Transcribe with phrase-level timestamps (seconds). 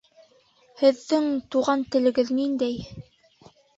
[0.79, 2.85] Һеҙҙең туған телегеҙ ниндәй?